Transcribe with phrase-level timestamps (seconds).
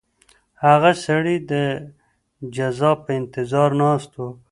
[0.65, 1.53] هغه سړی د
[2.55, 4.23] جزا په انتظار ناست و.